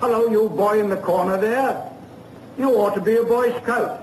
[0.00, 1.90] Hello, you boy in the corner there.
[2.56, 3.98] You ought to be a Boy Scout.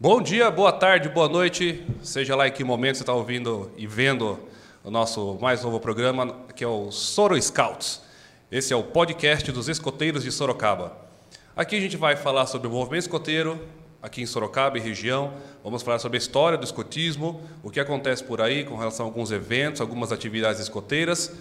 [0.00, 3.86] Bom dia, boa tarde, boa noite, seja lá em que momento você está ouvindo e
[3.86, 4.36] vendo
[4.82, 8.02] o nosso mais novo programa, que é o Soro Scouts.
[8.50, 11.09] Esse é o podcast dos escoteiros de Sorocaba.
[11.56, 13.60] Aqui a gente vai falar sobre o movimento escoteiro
[14.00, 15.32] aqui em Sorocaba e região.
[15.64, 19.08] Vamos falar sobre a história do escotismo, o que acontece por aí com relação a
[19.08, 21.32] alguns eventos, algumas atividades escoteiras.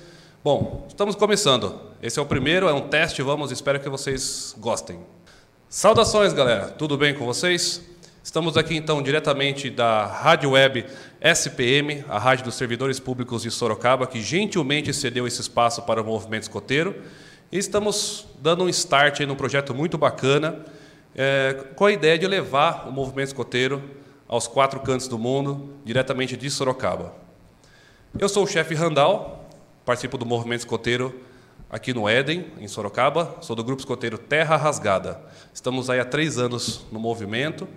[0.44, 1.80] Bom, estamos começando.
[2.02, 5.00] Esse é o primeiro, é um teste, vamos, espero que vocês gostem.
[5.70, 6.70] Saudações, galera.
[6.70, 7.82] Tudo bem com vocês?
[8.24, 10.86] Estamos aqui então diretamente da Rádio Web
[11.22, 16.06] SPM, a Rádio dos Servidores Públicos de Sorocaba, que gentilmente cedeu esse espaço para o
[16.06, 16.96] movimento escoteiro.
[17.52, 20.64] E estamos dando um start aí num projeto muito bacana,
[21.16, 23.82] é, com a ideia de levar o movimento escoteiro
[24.28, 27.12] aos quatro cantos do mundo, diretamente de Sorocaba.
[28.20, 29.50] Eu sou o chefe Randall,
[29.84, 31.22] participo do movimento escoteiro
[31.72, 35.20] aqui no Éden, em Sorocaba, sou do grupo escoteiro Terra Rasgada.
[35.52, 37.68] Estamos aí há três anos no movimento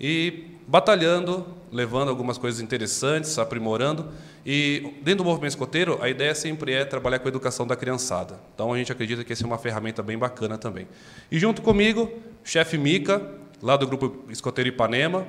[0.00, 4.08] e batalhando, levando algumas coisas interessantes, aprimorando.
[4.44, 8.38] E dentro do movimento escoteiro, a ideia sempre é trabalhar com a educação da criançada.
[8.54, 10.88] Então a gente acredita que essa é uma ferramenta bem bacana também.
[11.30, 12.10] E junto comigo,
[12.42, 13.22] chefe Mica,
[13.62, 15.26] lá do grupo Escoteiro Ipanema.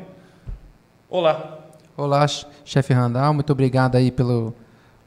[1.10, 1.60] Olá.
[1.98, 2.26] Olá,
[2.64, 4.54] chefe Randall, muito obrigado aí pelo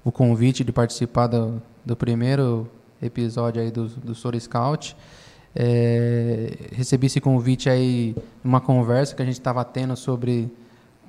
[0.04, 2.68] o convite de participar do, do primeiro
[3.00, 4.96] episódio aí do, do Soro Scout.
[5.54, 10.50] É, recebi esse convite aí numa conversa que a gente estava tendo sobre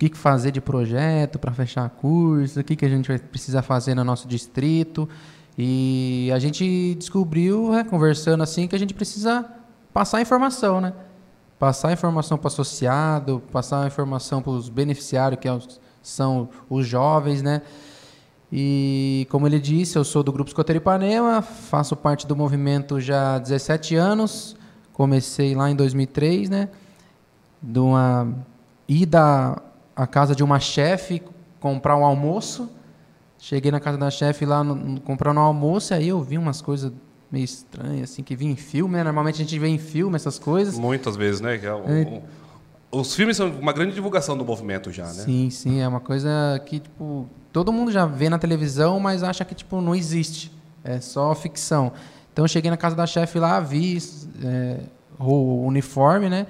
[0.07, 3.61] o que, fazer de projeto para fechar curso, o que, que a gente vai precisar
[3.61, 5.07] fazer no nosso distrito.
[5.57, 9.45] E a gente descobriu, né, conversando assim, que a gente precisa
[9.93, 10.93] passar informação, né?
[11.59, 15.59] Passar informação para o associado, passar informação para os beneficiários, que é
[16.01, 17.61] são os jovens, né?
[18.51, 23.35] E como ele disse, eu sou do Grupo Escoteiro Ipanema, faço parte do movimento já
[23.35, 24.55] há 17 anos.
[24.91, 26.69] Comecei lá em 2003, né?
[27.61, 28.31] De uma
[28.87, 29.59] ida
[29.95, 31.21] à casa de uma chefe
[31.59, 32.69] comprar um almoço.
[33.37, 36.61] Cheguei na casa da chefe lá no, comprando um almoço, e aí eu vi umas
[36.61, 36.91] coisas
[37.31, 39.03] meio estranhas, assim, que vi em filme, né?
[39.03, 40.77] Normalmente a gente vê em filme essas coisas.
[40.77, 41.57] Muitas vezes, né?
[41.57, 42.21] Que é é.
[42.91, 45.11] Os filmes são uma grande divulgação do movimento já, né?
[45.13, 46.29] Sim, sim, é uma coisa
[46.65, 50.51] que, tipo, todo mundo já vê na televisão, mas acha que tipo não existe,
[50.83, 51.91] é só ficção.
[52.31, 53.97] Então eu cheguei na casa da chefe lá, vi
[54.43, 54.79] é,
[55.19, 56.47] o uniforme, né?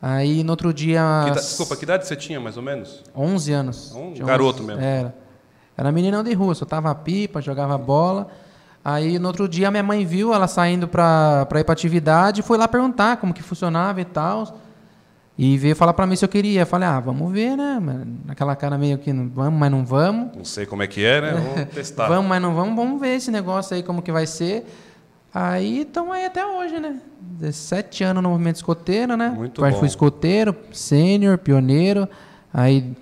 [0.00, 1.02] Aí no outro dia.
[1.26, 3.02] Que desculpa, que idade você tinha mais ou menos?
[3.14, 3.92] 11 anos.
[3.94, 4.82] Um garoto 11, mesmo.
[4.82, 5.14] Era.
[5.76, 8.28] Era menina de rua, soltava pipa, jogava bola.
[8.84, 12.56] Aí no outro dia minha mãe viu ela saindo para ir para atividade e foi
[12.56, 14.58] lá perguntar como que funcionava e tal.
[15.38, 16.62] E veio falar para mim se eu queria.
[16.62, 17.78] Eu falei, ah, vamos ver, né?
[18.24, 20.34] Naquela cara meio que vamos, mas não vamos.
[20.34, 21.32] Não sei como é que é, né?
[21.56, 22.08] Vamos testar.
[22.08, 24.64] vamos, mas não vamos, vamos ver esse negócio aí, como que vai ser.
[25.38, 26.98] Aí estamos aí até hoje, né?
[27.20, 29.28] 17 anos no movimento escoteiro, né?
[29.28, 29.72] Muito bom.
[29.72, 32.08] Fui escoteiro, sênior, pioneiro.
[32.54, 32.96] Aí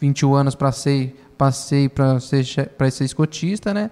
[0.00, 3.90] 21 anos passei, passei para ser, ser escotista, né?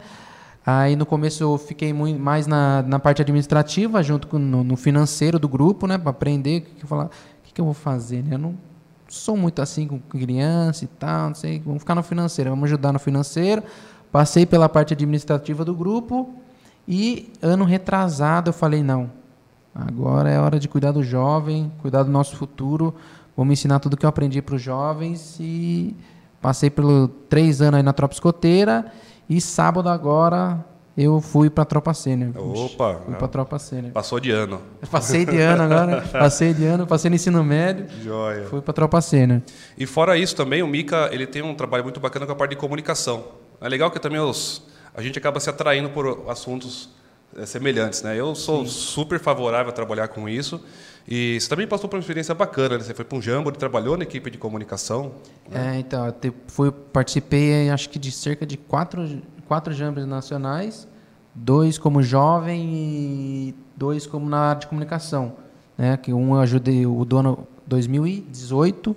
[0.65, 4.77] Aí no começo eu fiquei muito mais na, na parte administrativa, junto com no, no
[4.77, 5.99] financeiro do grupo, né?
[5.99, 7.11] Para aprender o que eu falar
[7.43, 8.23] que, que eu vou fazer?
[8.23, 8.37] Né?
[8.37, 8.55] Eu não
[9.09, 12.93] sou muito assim com criança e tal, não sei, vamos ficar no financeiro, vamos ajudar
[12.93, 13.65] no financeiro.
[14.13, 16.33] Passei pela parte administrativa do grupo
[16.87, 19.11] e ano retrasado eu falei, não,
[19.75, 22.95] agora é hora de cuidar do jovem, cuidar do nosso futuro,
[23.37, 25.97] vamos ensinar tudo que eu aprendi para os jovens e
[26.41, 28.93] passei pelos três anos aí na tropa escoteira
[29.29, 30.65] e sábado agora
[30.97, 32.33] eu fui para a Tropa Sênior.
[32.37, 33.01] Opa!
[33.05, 33.93] Fui para a Tropa Sênior.
[33.93, 34.61] Passou de ano.
[34.91, 36.03] Passei de ano agora.
[36.13, 37.87] passei de ano, passei no ensino médio.
[38.03, 38.45] Joia.
[38.47, 39.41] Fui para a Tropa Sênior.
[39.79, 42.51] E fora isso também, o Mica ele tem um trabalho muito bacana com a parte
[42.51, 43.25] de comunicação.
[43.61, 44.63] É legal que também os,
[44.95, 46.91] a gente acaba se atraindo por assuntos
[47.37, 48.03] é, semelhantes.
[48.03, 48.17] Né?
[48.17, 48.71] Eu sou Sim.
[48.71, 50.63] super favorável a trabalhar com isso.
[51.09, 52.85] E você também passou por uma experiência bacana, né?
[52.85, 55.13] Você foi para um Jambo, trabalhou na equipe de comunicação.
[55.49, 55.77] Né?
[55.77, 60.87] É, então, eu fui, participei, acho que de cerca de quatro, quatro Jambos nacionais
[61.35, 65.35] dois como jovem e dois como na área de comunicação,
[65.77, 65.97] né?
[65.97, 68.97] Que um eu ajudei o dono 2018,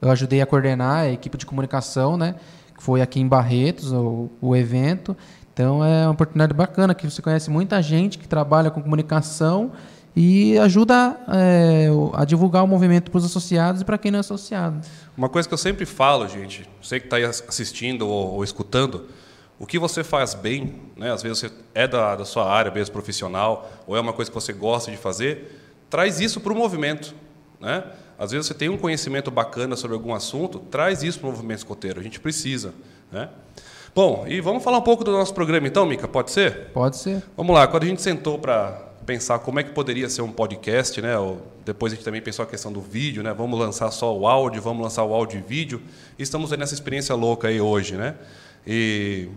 [0.00, 2.34] eu ajudei a coordenar a equipe de comunicação, né?
[2.78, 5.16] Foi aqui em Barretos o, o evento.
[5.52, 9.72] Então é uma oportunidade bacana que você conhece muita gente que trabalha com comunicação
[10.14, 14.20] e ajuda é, a divulgar o movimento para os associados e para quem não é
[14.20, 14.80] associado.
[15.16, 17.16] Uma coisa que eu sempre falo, gente, você que está
[17.48, 19.06] assistindo ou, ou escutando,
[19.58, 21.12] o que você faz bem, né?
[21.12, 24.34] às vezes você é da, da sua área mesmo profissional, ou é uma coisa que
[24.34, 25.60] você gosta de fazer,
[25.90, 27.14] traz isso para o movimento.
[27.60, 27.84] Né?
[28.18, 31.58] Às vezes você tem um conhecimento bacana sobre algum assunto, traz isso para o movimento
[31.58, 32.00] escoteiro.
[32.00, 32.74] A gente precisa.
[33.12, 33.28] Né?
[33.94, 36.70] Bom, e vamos falar um pouco do nosso programa então, Mica, pode ser?
[36.72, 37.22] Pode ser.
[37.36, 41.00] Vamos lá, quando a gente sentou para pensar como é que poderia ser um podcast,
[41.00, 41.14] né?
[41.64, 43.32] Depois a gente também pensou a questão do vídeo, né?
[43.32, 45.80] Vamos lançar só o áudio, vamos lançar o áudio e vídeo.
[46.18, 48.16] E estamos nessa experiência louca aí hoje, né?
[48.66, 49.28] E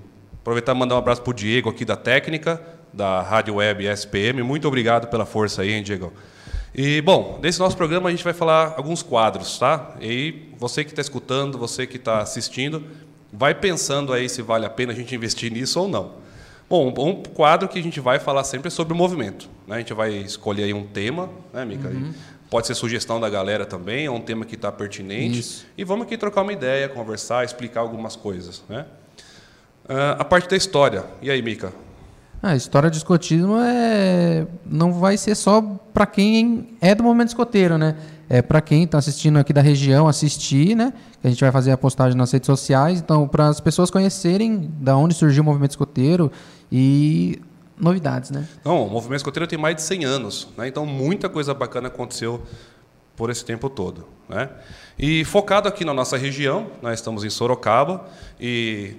[0.42, 2.62] aproveitar e mandar um abraço para o Diego aqui da técnica,
[2.92, 4.44] da Rádio Web SPM.
[4.44, 6.12] Muito obrigado pela força aí, hein, Diego?
[6.74, 9.96] E, bom, nesse nosso programa a gente vai falar alguns quadros, tá?
[10.00, 12.84] E você que está escutando, você que está assistindo,
[13.32, 16.14] vai pensando aí se vale a pena a gente investir nisso ou não.
[16.70, 19.50] Bom, um quadro que a gente vai falar sempre é sobre o movimento.
[19.68, 19.76] Né?
[19.76, 21.90] A gente vai escolher aí um tema, né, Mica?
[21.90, 22.14] Uhum.
[22.50, 25.40] Pode ser sugestão da galera também, é um tema que está pertinente.
[25.40, 25.66] Isso.
[25.78, 28.64] E vamos aqui trocar uma ideia, conversar, explicar algumas coisas.
[28.70, 28.86] Né?
[29.86, 31.04] Uh, a parte da história.
[31.22, 31.74] E aí, Mica?
[32.42, 34.48] A história de escotismo é...
[34.66, 35.62] não vai ser só
[35.94, 37.96] para quem é do movimento escoteiro, né?
[38.28, 40.92] É para quem está assistindo aqui da região assistir, né?
[41.24, 44.98] A gente vai fazer a postagem nas redes sociais, então para as pessoas conhecerem da
[44.98, 46.32] onde surgiu o movimento escoteiro
[46.72, 47.40] e
[47.78, 48.48] novidades, né?
[48.66, 50.68] Não, o movimento escoteiro tem mais de 100 anos, né?
[50.68, 52.42] Então muita coisa bacana aconteceu
[53.16, 54.50] por esse tempo todo, né?
[54.98, 58.06] E focado aqui na nossa região, nós estamos em Sorocaba
[58.40, 58.96] e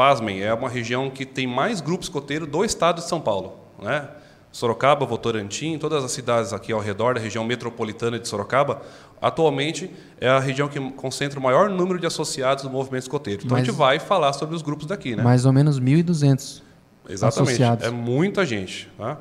[0.00, 3.58] pasmem, é uma região que tem mais grupos escoteiros do estado de São Paulo.
[3.78, 4.08] Né?
[4.50, 8.80] Sorocaba, Votorantim, todas as cidades aqui ao redor da região metropolitana de Sorocaba,
[9.20, 13.42] atualmente é a região que concentra o maior número de associados do movimento escoteiro.
[13.44, 15.14] Então a gente vai falar sobre os grupos daqui.
[15.14, 15.22] Né?
[15.22, 16.62] Mais ou menos 1.200
[17.06, 17.86] Exatamente, associados.
[17.86, 18.88] é muita gente.
[18.96, 19.18] Tá?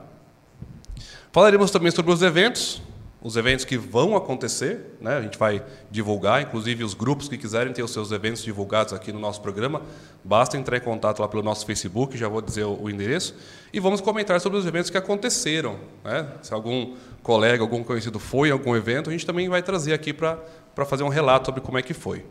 [1.33, 2.81] Falaremos também sobre os eventos,
[3.21, 5.17] os eventos que vão acontecer, né?
[5.17, 5.61] a gente vai
[5.91, 9.81] divulgar, inclusive os grupos que quiserem ter os seus eventos divulgados aqui no nosso programa,
[10.23, 13.35] basta entrar em contato lá pelo nosso Facebook, já vou dizer o, endereço,
[13.73, 15.77] e vamos comentar sobre os eventos que aconteceram.
[16.03, 16.27] Né?
[16.41, 20.13] Se algum colega, algum conhecido foi em algum evento, a gente também vai trazer aqui
[20.13, 20.39] para
[20.85, 22.25] fazer um relato sobre como é que foi.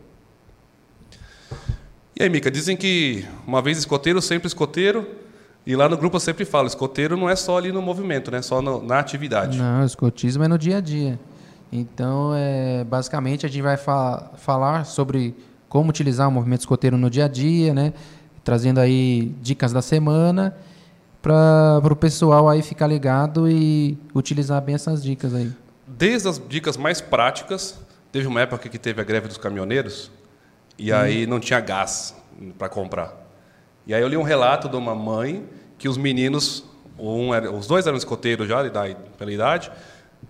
[2.19, 5.07] E aí, Mica, dizem que uma vez escoteiro, sempre escoteiro,
[5.69, 8.41] e lá no grupo eu sempre falo, escoteiro não é só ali no movimento, né?
[8.41, 9.55] Só no, na atividade.
[9.55, 11.19] Não, escotismo é no dia a dia.
[11.71, 15.35] Então, é, basicamente, a gente vai fa falar sobre
[15.67, 17.93] como utilizar o movimento escoteiro no dia a dia, né?
[18.43, 20.57] Trazendo aí dicas da semana
[21.21, 25.51] para o pessoal aí ficar ligado e utilizar bem essas dicas aí.
[25.85, 27.79] Desde as dicas mais práticas,
[28.11, 30.09] teve uma época que teve a greve dos caminhoneiros
[30.79, 30.95] e hum.
[30.97, 32.15] aí não tinha gás
[32.57, 33.15] para comprar.
[33.85, 35.47] E aí eu li um relato de uma mãe
[35.79, 36.63] que os meninos,
[36.99, 38.57] um era, os dois eram escoteiros já
[39.17, 39.71] pela idade,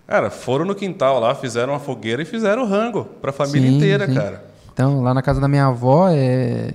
[0.06, 3.76] cara, foram no quintal lá, fizeram uma fogueira e fizeram rango para a família sim,
[3.76, 4.14] inteira, sim.
[4.14, 4.44] cara.
[4.72, 6.72] Então, lá na casa da minha avó, é...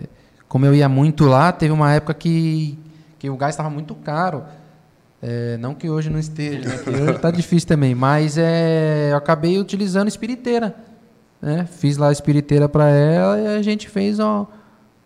[0.48, 2.77] como eu ia muito lá, teve uma época que,
[3.18, 4.44] que o gás estava muito caro.
[5.22, 6.75] É, não que hoje não esteja, né?
[6.86, 10.75] hoje está difícil também, mas é, eu acabei utilizando espiriteira.
[11.42, 11.66] Né?
[11.66, 14.48] Fiz lá a espiriteira para ela e a gente fez ó,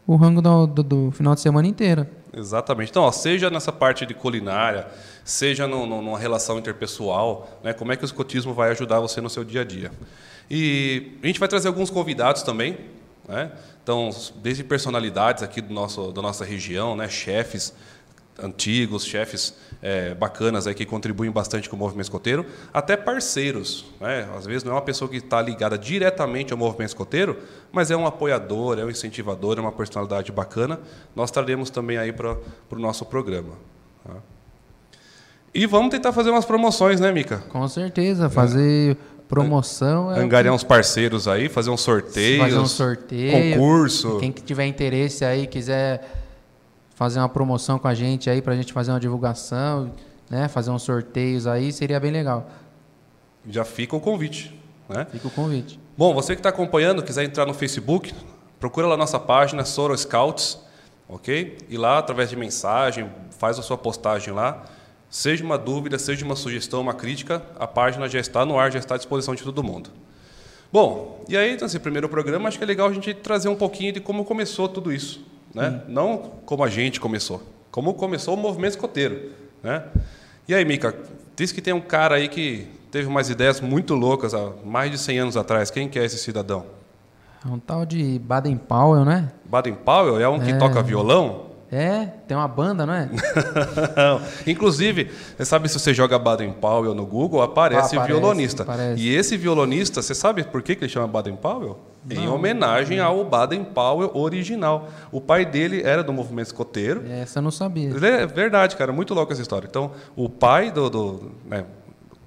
[0.10, 2.08] o rango do, do, do final de semana inteiro.
[2.34, 2.90] Exatamente.
[2.90, 4.88] Então, ó, seja nessa parte de culinária,
[5.24, 9.22] seja no, no, numa relação interpessoal, né, como é que o escotismo vai ajudar você
[9.22, 9.92] no seu dia a dia.
[10.50, 12.76] E a gente vai trazer alguns convidados também,
[13.28, 13.52] né?
[13.84, 14.10] então,
[14.42, 17.72] desde personalidades aqui do nosso, da nossa região, né, chefes
[18.42, 23.86] antigos, chefes é, bacanas aí que contribuem bastante com o movimento escoteiro, até parceiros.
[24.00, 24.28] Né?
[24.36, 27.38] Às vezes não é uma pessoa que está ligada diretamente ao movimento escoteiro,
[27.72, 30.80] mas é um apoiador, é um incentivador, é uma personalidade bacana.
[31.16, 32.38] Nós traremos também aí para
[32.72, 33.54] o nosso programa.
[34.06, 34.16] Tá?
[35.54, 37.40] E vamos tentar fazer umas promoções, né, Mica?
[37.50, 38.98] Com certeza, fazer
[39.28, 40.12] promoção.
[40.14, 42.42] É Angariar uns parceiros aí, fazer um sorteio.
[42.42, 43.54] Fazer um sorteio.
[43.54, 44.18] Concurso.
[44.18, 46.08] Quem tiver interesse aí, quiser
[46.96, 49.94] fazer uma promoção com a gente aí, para a gente fazer uma divulgação,
[50.30, 50.48] né?
[50.48, 52.50] Fazer uns sorteios aí, seria bem legal.
[53.48, 54.60] Já fica o convite.
[54.90, 55.06] Né?
[55.12, 55.80] Fica o convite.
[56.00, 58.14] Bom, você que está acompanhando, quiser entrar no Facebook,
[58.58, 60.58] procura lá nossa página Soro Scouts,
[61.10, 61.58] ok?
[61.68, 64.64] E lá, através de mensagem, faz a sua postagem lá.
[65.10, 68.80] Seja uma dúvida, seja uma sugestão, uma crítica, a página já está no ar, já
[68.80, 69.90] está à disposição de todo mundo.
[70.72, 73.92] Bom, e aí, nesse primeiro programa, acho que é legal a gente trazer um pouquinho
[73.92, 75.22] de como começou tudo isso.
[75.54, 75.68] Né?
[75.86, 75.92] Hum.
[75.92, 79.34] Não como a gente começou, como começou o movimento escoteiro.
[79.62, 79.84] Né?
[80.48, 80.96] E aí, Mica,
[81.36, 84.98] diz que tem um cara aí que teve umas ideias muito loucas há mais de
[84.98, 85.70] 100 anos atrás.
[85.72, 86.66] Quem que é esse cidadão?
[87.46, 89.32] É um tal de Baden Powell, né?
[89.46, 90.58] Baden Powell é um que é.
[90.58, 91.50] toca violão?
[91.72, 93.08] É, tem uma banda, não é?
[94.48, 98.64] Inclusive, você sabe se você joga Baden Powell no Google, aparece, ah, aparece violonista.
[98.64, 99.02] Aparece.
[99.02, 101.78] E esse violonista, você sabe por que, que ele chama Baden Powell?
[102.04, 103.06] Não, em homenagem não.
[103.06, 104.90] ao Baden Powell original.
[105.12, 107.04] O pai dele era do movimento escoteiro.
[107.08, 107.92] Essa eu não sabia.
[108.04, 109.68] É verdade, cara, muito louco essa história.
[109.70, 111.66] Então, o pai do, do, né,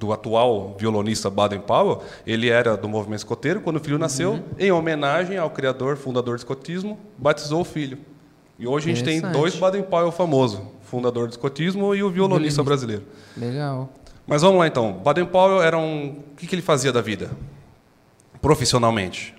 [0.03, 3.61] do atual violonista Baden Powell, ele era do movimento escoteiro.
[3.61, 4.43] Quando o filho nasceu, Uhum.
[4.59, 7.99] em homenagem ao criador, fundador do escotismo, batizou o filho.
[8.59, 12.63] E hoje a gente tem dois Baden Powell famosos, fundador do escotismo e o violonista
[12.65, 13.05] brasileiro.
[13.37, 13.89] Legal.
[14.27, 14.93] Mas vamos lá então.
[15.05, 16.17] Baden Powell era um.
[16.33, 17.31] O que, que ele fazia da vida?
[18.41, 19.35] Profissionalmente.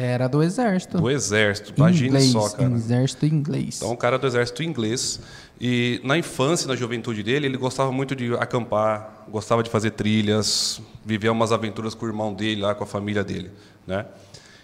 [0.00, 0.96] Era do exército.
[0.96, 1.72] Do exército.
[1.76, 2.70] Imagine inglês, só, cara.
[2.70, 3.76] Exército inglês.
[3.78, 5.18] Então, um cara do exército inglês.
[5.60, 10.80] E na infância, na juventude dele, ele gostava muito de acampar, gostava de fazer trilhas,
[11.04, 13.50] viver umas aventuras com o irmão dele, lá com a família dele.
[13.88, 14.06] Né?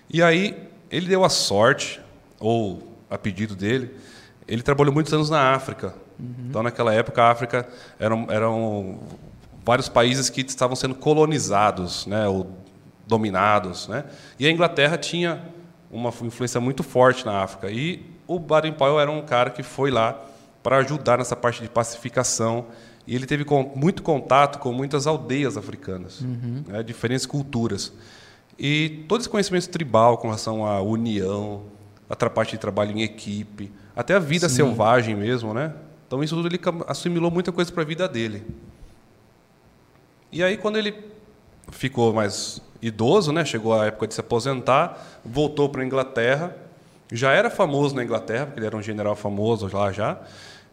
[0.08, 0.56] E aí,
[0.88, 2.00] ele deu a sorte,
[2.38, 3.90] ou a pedido dele,
[4.46, 5.96] ele trabalhou muitos anos na África.
[6.48, 9.00] Então, naquela época, a África eram, eram
[9.66, 12.62] vários países que estavam sendo colonizados, né, ou
[13.06, 14.04] dominados, né?
[14.38, 15.42] E a Inglaterra tinha
[15.90, 17.70] uma influência muito forte na África.
[17.70, 20.20] E o Baden Powell era um cara que foi lá
[20.62, 22.66] para ajudar nessa parte de pacificação.
[23.06, 23.44] E ele teve
[23.76, 26.22] muito contato com muitas aldeias africanas,
[26.66, 27.92] né, diferentes culturas.
[28.58, 31.64] E todo esse conhecimento tribal com relação à união,
[32.08, 35.74] a parte de trabalho em equipe, até a vida selvagem mesmo, né?
[36.06, 38.44] Então isso tudo ele assimilou muita coisa para a vida dele.
[40.32, 40.94] E aí quando ele
[41.70, 43.44] ficou mais idoso, né?
[43.44, 46.54] Chegou a época de se aposentar, voltou para a Inglaterra.
[47.12, 50.18] Já era famoso na Inglaterra, porque ele era um general famoso lá já.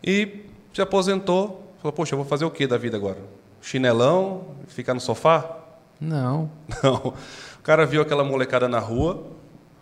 [0.03, 1.71] E se aposentou.
[1.81, 3.17] Falou: Poxa, eu vou fazer o que da vida agora?
[3.61, 4.45] Chinelão?
[4.67, 5.57] Ficar no sofá?
[5.99, 6.49] Não,
[6.83, 6.95] Não.
[6.95, 9.23] O cara viu aquela molecada na rua,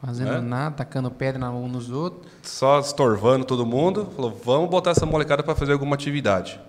[0.05, 0.41] fazendo É?
[0.41, 2.29] nada, tacando pedra na- um nos outros.
[2.43, 4.09] só estorvando todo mundo.
[4.15, 6.59] Falou: Vamos botar essa molecada para fazer alguma atividade.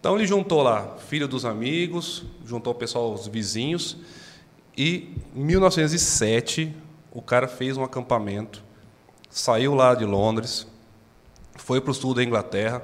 [0.00, 3.96] Então ele juntou lá filho dos amigos, juntou o pessoal, os vizinhos,
[4.78, 6.72] e em 1907
[7.10, 8.62] o cara fez um acampamento,
[9.28, 10.68] saiu lá de Londres,
[11.56, 12.80] foi para o sul da Inglaterra,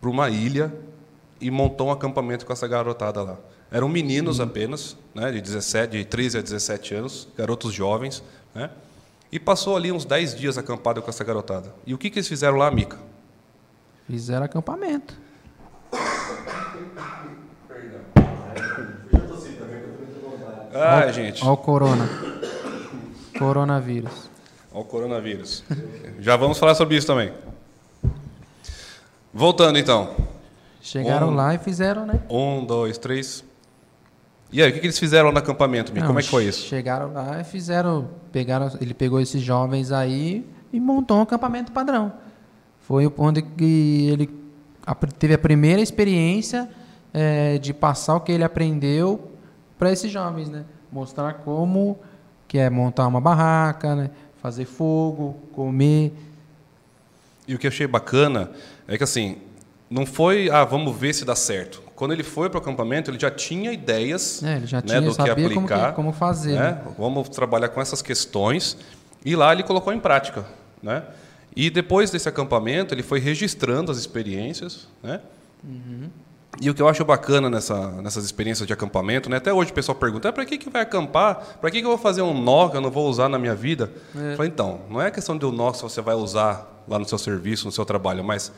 [0.00, 0.72] para uma ilha
[1.40, 3.36] e montou um acampamento com essa garotada lá.
[3.68, 8.22] Eram meninos apenas, né, de 17, de 13 a 17 anos, garotos jovens,
[8.54, 8.70] né?
[9.30, 11.74] E passou ali uns 10 dias acampado com essa garotada.
[11.84, 12.96] E o que, que eles fizeram lá, Mica?
[14.06, 15.14] Fizeram acampamento.
[20.74, 21.42] Ah, gente.
[21.42, 22.08] Olha o corona.
[23.38, 24.28] Coronavírus.
[24.72, 25.64] Olha o coronavírus.
[26.20, 27.32] Já vamos falar sobre isso também.
[29.32, 30.14] Voltando então.
[30.80, 32.20] Chegaram Um- lá e fizeram, né?
[32.30, 33.44] Um, dois, três.
[34.50, 35.92] E aí, o que, que eles fizeram no acampamento?
[35.94, 36.66] Não, Como é que foi isso?
[36.66, 38.08] Chegaram lá e fizeram.
[38.32, 42.12] Pegaram, ele pegou esses jovens aí e montou um acampamento padrão.
[42.80, 44.30] Foi onde que ele
[45.18, 46.66] teve a primeira experiência
[47.12, 49.30] eh, de passar o que ele aprendeu
[49.78, 50.64] para esses jovens, né?
[50.90, 51.98] Mostrar como
[52.46, 54.10] que é montar uma barraca, né?
[54.42, 56.12] Fazer fogo, comer.
[57.46, 58.50] E o que eu achei bacana
[58.86, 59.38] é que assim,
[59.90, 61.82] não foi, ah, vamos ver se dá certo.
[61.94, 65.00] Quando ele foi para o acampamento, ele já tinha ideias É, ele já né, tinha,
[65.00, 65.92] do que sabia como, que- aplicar.
[65.94, 66.54] como fazer.
[66.54, 66.70] né?
[66.72, 66.82] né?
[66.98, 68.76] Vamos trabalhar com essas questões.
[69.24, 70.44] E lá ele colocou em prática.
[70.82, 71.02] Né?
[71.56, 74.86] E depois desse acampamento, ele foi registrando as experiências.
[75.02, 75.20] Né?
[76.60, 79.36] E o que eu acho bacana nessa, nessas experiências de acampamento, né?
[79.36, 81.58] até hoje o pessoal pergunta: ah, para que, que vai acampar?
[81.60, 83.54] Para que, que eu vou fazer um nó que eu não vou usar na minha
[83.54, 83.92] vida?
[84.14, 87.06] Eu falei, então, não é questão de um nó que você vai usar lá no
[87.06, 88.52] seu serviço, no seu trabalho, mas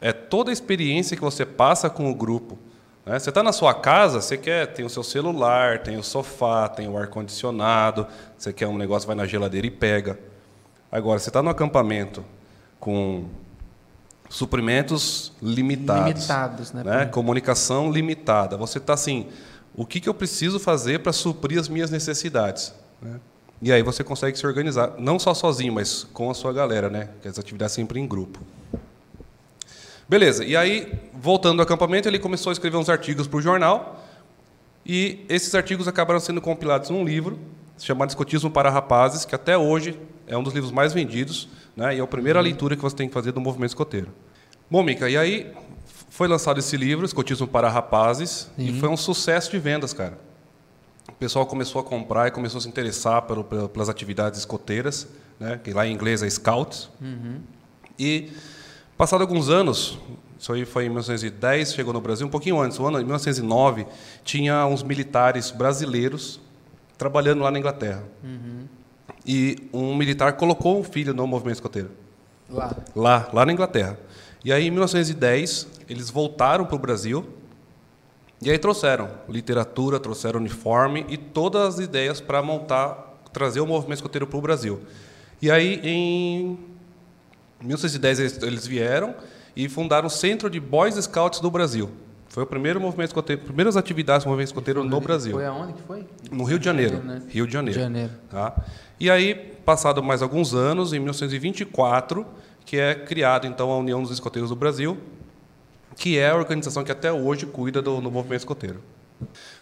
[0.00, 2.58] é toda a experiência que você passa com o grupo.
[3.06, 3.18] né?
[3.18, 6.88] Você está na sua casa, você quer, tem o seu celular, tem o sofá, tem
[6.88, 10.18] o ar-condicionado, você quer um negócio, vai na geladeira e pega.
[10.90, 12.24] Agora, você está no acampamento
[12.80, 13.26] com
[14.28, 16.82] suprimentos limitados, Limitados, né?
[16.84, 17.06] né?
[17.06, 18.56] Comunicação limitada.
[18.56, 19.28] Você está assim,
[19.74, 22.74] o que, que eu preciso fazer para suprir as minhas necessidades?
[23.00, 23.20] né?
[23.60, 27.08] E aí você consegue se organizar, não só sozinho, mas com a sua galera, né?
[27.20, 28.38] Que as atividades sempre em grupo.
[30.08, 30.44] Beleza.
[30.44, 34.04] E aí, voltando ao acampamento, ele começou a escrever uns artigos para o jornal.
[34.86, 37.38] E esses artigos acabaram sendo compilados num livro
[37.78, 41.96] chamado Escotismo para Rapazes, que até hoje é um dos livros mais vendidos, né?
[41.96, 44.08] E é a primeira leitura que você tem que fazer do movimento escoteiro.
[44.70, 45.52] Bom, Mica, e aí
[46.10, 50.18] foi lançado esse livro, Escotismo para Rapazes, e foi um sucesso de vendas, cara.
[51.08, 55.08] O pessoal começou a comprar e começou a se interessar pelo- pelas atividades escoteiras,
[55.40, 55.58] né?
[55.62, 56.90] que lá em inglês é Scouts.
[57.98, 58.30] E,
[58.96, 59.98] passado alguns anos,
[60.38, 63.86] isso aí foi em 1910, chegou no Brasil, um pouquinho antes, o ano de 1909,
[64.22, 66.40] tinha uns militares brasileiros
[66.96, 68.04] trabalhando lá na Inglaterra.
[69.30, 71.90] E um militar colocou um filho no movimento escoteiro.
[72.48, 72.74] Lá.
[72.96, 73.98] Lá, lá na Inglaterra.
[74.42, 77.28] E aí, em 1910, eles voltaram para o Brasil
[78.40, 83.98] e aí trouxeram literatura, trouxeram uniforme e todas as ideias para montar, trazer o movimento
[83.98, 84.80] escoteiro para o Brasil.
[85.42, 86.58] E aí, em
[87.60, 89.14] 1910, eles, vieram
[89.54, 91.90] e fundaram o Centro de Boys Scouts do Brasil.
[92.28, 95.32] Foi o primeiro movimento escoteiro, primeiras atividades do movimento escoteiro no Brasil.
[95.32, 96.06] Foi aonde que foi?
[96.30, 97.02] No Rio de Janeiro.
[97.02, 97.22] Né?
[97.28, 97.78] Rio de Janeiro.
[97.78, 98.12] De Janeiro.
[98.30, 98.64] Tá?
[99.00, 102.26] E aí, passado mais alguns anos, em 1924,
[102.64, 104.98] que é criado então a União dos Escoteiros do Brasil,
[105.96, 108.82] que é a organização que até hoje cuida do, do movimento escoteiro.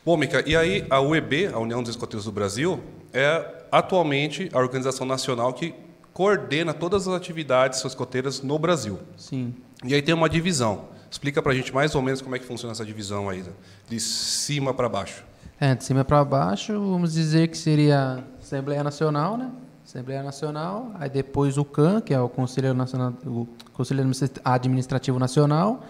[0.04, 4.58] Bom, Mica, e aí a UEB, a União dos Escoteiros do Brasil, é atualmente a
[4.58, 5.74] organização nacional que
[6.12, 8.98] coordena todas as atividades escoteiras no Brasil.
[9.16, 9.54] Sim.
[9.84, 10.88] E aí tem uma divisão.
[11.10, 13.44] Explica para a gente mais ou menos como é que funciona essa divisão aí,
[13.88, 15.24] de cima para baixo.
[15.60, 19.50] É, de cima para baixo, vamos dizer que seria Assembleia Nacional, né?
[19.84, 24.08] Assembleia Nacional, aí depois o CAN, que é o Conselho Nacional, o Conselho
[24.44, 25.84] Administrativo Nacional,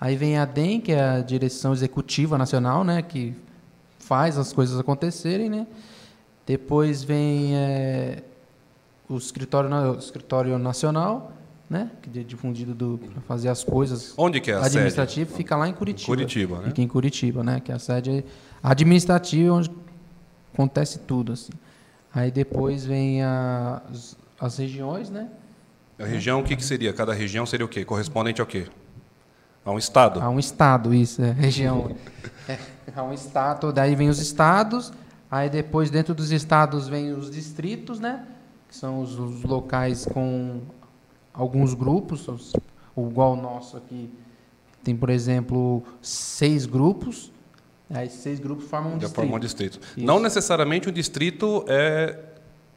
[0.00, 3.34] aí vem a DEM, que é a Direção Executiva Nacional, né, que
[3.98, 5.66] faz as coisas acontecerem, né?
[6.44, 8.22] Depois vem é,
[9.08, 11.32] o escritório, o escritório nacional,
[11.68, 14.78] né, que é difundido para fazer as coisas Onde que é a sede?
[14.78, 16.06] administrativo fica lá em Curitiba.
[16.06, 16.68] Curitiba, né?
[16.68, 17.60] Fica em Curitiba, né?
[17.60, 18.24] Que é a sede
[18.60, 19.70] administrativa onde
[20.52, 21.52] acontece tudo, assim.
[22.14, 25.28] Aí depois vem as, as regiões, né?
[25.98, 26.92] A região, o que, que seria?
[26.92, 27.84] Cada região seria o quê?
[27.84, 28.66] Correspondente ao quê?
[29.64, 30.20] A um estado?
[30.20, 31.94] A um estado, isso, é região.
[32.48, 32.58] é,
[32.96, 34.92] a um estado, daí vem os estados,
[35.30, 38.26] aí depois dentro dos estados vem os distritos, né?
[38.68, 40.62] Que são os, os locais com
[41.34, 42.52] alguns grupos, os-
[42.96, 44.10] o igual o nosso aqui
[44.82, 47.30] tem, por exemplo, seis grupos.
[47.92, 49.14] Aí esses seis grupos formam um Já distrito.
[49.16, 49.80] formou um distrito.
[49.96, 50.06] Isso.
[50.06, 52.16] Não necessariamente o distrito é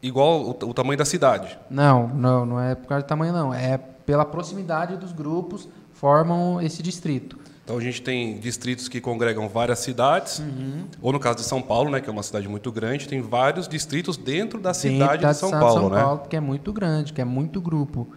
[0.02, 1.58] igual o, o tamanho da cidade.
[1.70, 3.54] Não, não, não é por causa do tamanho, não.
[3.54, 7.38] É pela proximidade dos grupos formam esse distrito.
[7.64, 10.86] Então a gente tem distritos que congregam várias cidades, Uhum.
[11.02, 13.70] ou no caso de São Paulo, né, que é uma cidade muito grande, tem vários
[13.70, 16.02] distritos dentro da Dentro cidade da de São cidade Paulo, São né?
[16.02, 18.10] Paulo, que é muito grande, que é muito grupo.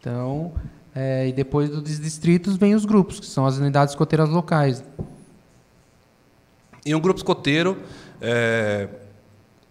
[0.00, 0.52] Então,
[0.94, 4.82] é, e depois dos distritos vem os grupos, que são as unidades escoteiras locais.
[6.84, 7.76] E um grupo escoteiro,
[8.20, 8.88] é,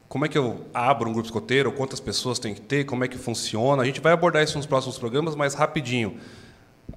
[0.08, 1.72] como é que eu abro um grupo escoteiro?
[1.72, 2.84] Quantas pessoas tem que ter?
[2.86, 3.82] Como é que funciona?
[3.82, 6.15] A gente vai abordar isso nos próximos programas, mas rapidinho.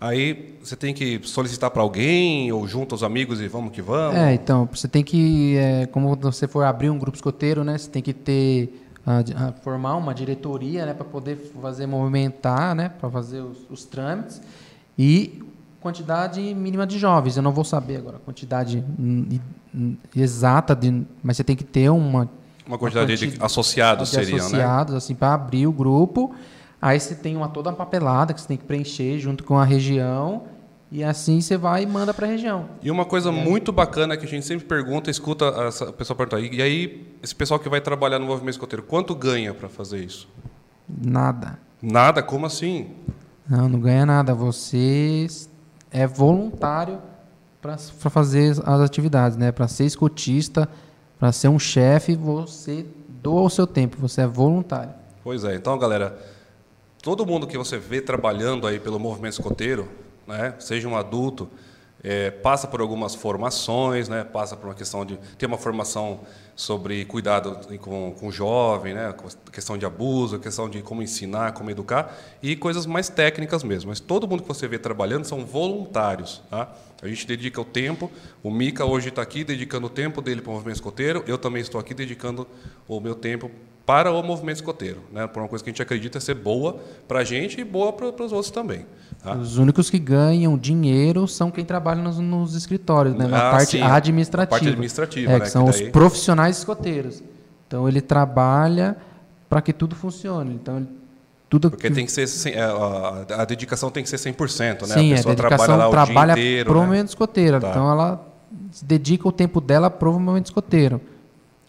[0.01, 4.17] Aí você tem que solicitar para alguém ou junto aos amigos e vamos que vamos.
[4.17, 7.91] É, então, você tem que, é, como você for abrir um grupo escoteiro, né, você
[7.91, 12.89] tem que ter, ah, de- ah, formar uma diretoria, né, para poder fazer movimentar, né,
[12.89, 14.41] para fazer os, os trâmites
[14.99, 15.43] e
[15.83, 17.37] quantidade mínima de jovens.
[17.37, 18.83] Eu não vou saber agora a quantidade
[20.15, 22.29] exata, de, mas você tem que ter uma
[22.67, 24.45] Uma quantidade de quanti- associados de seriam, né?
[24.45, 26.33] associados, assim, para abrir o grupo.
[26.81, 29.65] Aí você tem uma toda uma papelada que você tem que preencher junto com a
[29.65, 30.45] região
[30.91, 32.67] e assim você vai e manda para a região.
[32.83, 36.61] E uma coisa muito bacana que a gente sempre pergunta, escuta essa pessoa perguntar, e
[36.61, 40.29] aí esse pessoal que vai trabalhar no movimento escoteiro, quanto ganha para fazer isso?
[40.89, 41.59] Nada.
[41.81, 42.23] Nada?
[42.23, 42.91] Como assim?
[43.49, 44.35] Não, não ganha nada.
[44.35, 45.27] Você
[45.93, 46.99] é voluntário
[47.61, 49.53] para fazer as atividades, né?
[49.53, 50.69] Para ser escotista,
[51.19, 54.93] para ser um chefe, você doa o seu tempo, você é voluntário.
[55.23, 56.19] Pois é, então galera,
[57.01, 59.89] todo mundo que você vê trabalhando aí pelo movimento escoteiro,
[60.27, 61.49] né, seja um adulto,
[62.03, 66.21] é, passa por algumas formações, né, passa por uma questão de ter uma formação
[66.55, 69.15] sobre cuidado com, com o jovem, né,
[69.51, 73.91] questão de abuso, questão de como ensinar, como educar e coisas mais técnicas mesmo.
[73.91, 76.75] Mas todo mundo que você vê trabalhando são voluntários, tá?
[77.01, 78.11] A gente dedica o tempo.
[78.45, 81.25] O Mica hoje está aqui dedicando o tempo dele para o movimento escoteiro.
[81.27, 82.47] Eu também estou aqui dedicando
[82.87, 83.51] o meu tempo
[83.85, 85.27] para o movimento escoteiro, né?
[85.27, 86.77] Por uma coisa que a gente acredita ser boa
[87.09, 88.87] para a gente e boa para os outros também.
[89.23, 89.35] tá?
[89.35, 93.27] Os únicos que ganham dinheiro são quem trabalha nos, nos escritórios, né?
[93.27, 94.51] na Ah, parte sim, a administrativa.
[94.51, 97.23] parte administrativa, é, né, que são que os daí- profissionais escoteiros.
[97.67, 98.97] Então ele trabalha
[99.49, 100.55] para que tudo funcione.
[100.55, 100.89] Então ele-
[101.51, 104.95] tudo Porque que tem que ser é, a, a dedicação tem que ser 100%, né?
[104.95, 106.87] Sim, a a pessoa dedicação trabalha lá o trabalha dia inteiro, pro né?
[106.87, 107.61] movimento escoteiro.
[107.61, 107.69] Tá.
[107.71, 108.27] Então ela
[108.83, 111.01] dedica o tempo dela pro movimento escoteiro.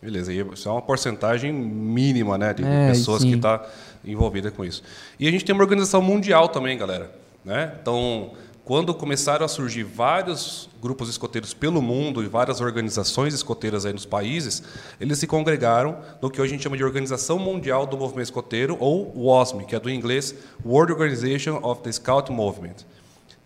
[0.04, 3.30] Beleza, e isso é uma porcentagem mínima né, de É, pessoas sim.
[3.30, 3.62] que estão
[4.04, 4.84] envolvidas com isso.
[5.18, 7.10] E a gente tem uma organização mundial também, galera.
[7.46, 7.74] Né?
[7.82, 8.32] Então,
[8.66, 14.06] quando começaram a surgir vários grupos escoteiros pelo mundo e várias organizações escoteiras aí nos
[14.06, 14.62] países,
[15.00, 18.76] eles se congregaram no que hoje a gente chama de Organização Mundial do Movimento Escoteiro,
[18.82, 20.36] ou WOSM, que é do inglês
[20.66, 22.76] World Organization of the Scout Movement.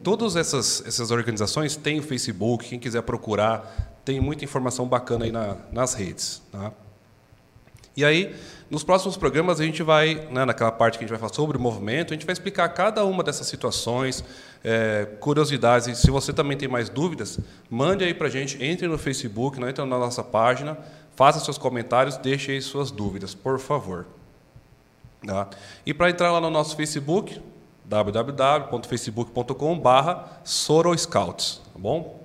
[0.04, 5.32] Todas essas, essas organizações têm o Facebook, quem quiser procurar, tem muita informação bacana aí
[5.34, 6.42] na- nas redes.
[6.50, 6.72] Tá?
[7.94, 8.34] E aí,
[8.70, 11.58] nos próximos programas, a gente vai, né, naquela parte que a gente vai falar sobre
[11.58, 14.24] o movimento, a gente vai explicar cada uma dessas situações,
[14.64, 15.88] é, curiosidades.
[15.88, 17.38] E se você também tem mais dúvidas,
[17.70, 20.78] mande aí para a gente, entre no Facebook, né, entre na nossa página,
[21.14, 24.06] faça seus comentários, deixe aí suas dúvidas, por favor.
[25.26, 25.50] Tá?
[25.86, 27.42] E para entrar lá no nosso Facebook,
[27.84, 32.17] www.facebook.com.br Soroscouts, tá bom?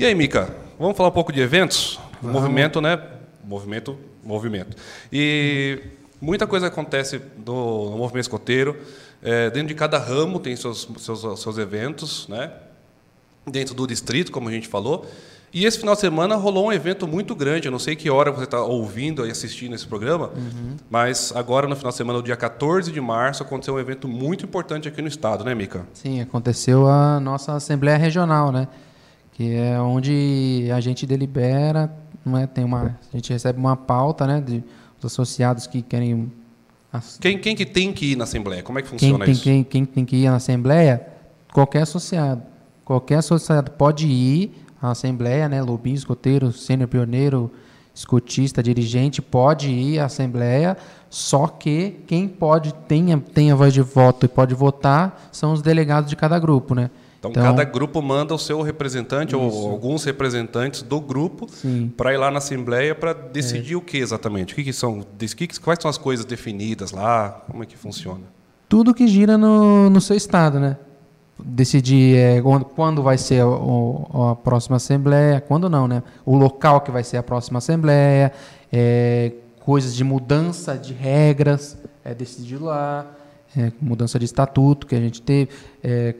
[0.00, 2.00] E aí, Mica, vamos falar um pouco de eventos?
[2.22, 2.98] Movimento, né?
[3.44, 4.74] Movimento, movimento.
[5.12, 5.78] E
[6.18, 8.78] muita coisa acontece no, no movimento escoteiro.
[9.22, 12.50] É, dentro de cada ramo tem seus, seus, seus eventos, né?
[13.46, 15.04] Dentro do distrito, como a gente falou.
[15.52, 17.68] E esse final de semana rolou um evento muito grande.
[17.68, 20.76] Eu não sei que hora você está ouvindo e assistindo esse programa, uhum.
[20.88, 24.46] mas agora no final de semana, no dia 14 de março, aconteceu um evento muito
[24.46, 25.86] importante aqui no estado, né, Mica?
[25.92, 28.66] Sim, aconteceu a nossa Assembleia Regional, né?
[29.40, 31.90] Que é onde a gente delibera,
[32.22, 32.46] não é?
[32.46, 34.62] Tem uma, a gente recebe uma pauta, né, de
[34.98, 36.30] os associados que querem.
[37.18, 38.62] Quem, quem que tem que ir na Assembleia?
[38.62, 39.42] Como é que funciona quem, isso?
[39.42, 41.06] Quem, quem tem que ir na Assembleia?
[41.54, 42.42] Qualquer associado.
[42.84, 47.50] Qualquer associado pode ir a Assembleia, né, lobinho, escoteiro, sênior pioneiro,
[47.94, 50.76] escotista, dirigente, pode ir à Assembleia,
[51.08, 56.10] só que quem pode, tenha, tenha voz de voto e pode votar são os delegados
[56.10, 56.90] de cada grupo, né?
[57.20, 59.38] Então, então cada grupo manda o seu representante isso.
[59.38, 61.46] ou alguns representantes do grupo
[61.94, 63.76] para ir lá na Assembleia para decidir é.
[63.76, 64.54] o que exatamente?
[64.54, 65.04] O que, que são,
[65.62, 67.44] quais são as coisas definidas lá?
[67.50, 68.22] Como é que funciona?
[68.70, 70.76] Tudo que gira no, no seu estado, né?
[71.44, 72.42] decidir é,
[72.74, 76.02] quando vai ser a, a, próxima assembleia, quando não, né?
[76.24, 78.30] O local que vai ser a próxima assembleia,
[78.70, 83.06] é, coisas de mudança de regras, é decidido lá,
[83.56, 85.50] é, mudança de estatuto que a gente teve,
[85.82, 86.14] é,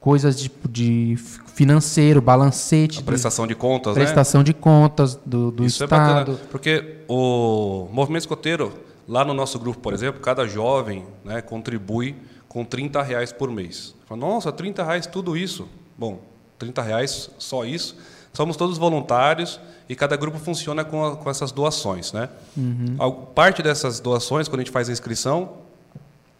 [0.00, 1.16] coisas de, de,
[1.54, 4.02] financeiro, balancete, a prestação de, de contas, né?
[4.02, 4.44] prestação né?
[4.46, 6.02] de contas do, do Isso estado.
[6.02, 8.72] é bacana, porque o movimento escoteiro
[9.06, 12.16] lá no nosso grupo, por exemplo, cada jovem, né, contribui
[12.48, 13.94] com 30 reais por mês.
[14.06, 15.68] Fala, Nossa, 30 reais tudo isso?
[15.98, 16.20] Bom,
[16.58, 17.96] 30 reais só isso.
[18.32, 22.12] Somos todos voluntários e cada grupo funciona com, a, com essas doações.
[22.12, 22.28] Né?
[22.56, 22.96] Uhum.
[23.34, 25.58] Parte dessas doações, quando a gente faz a inscrição,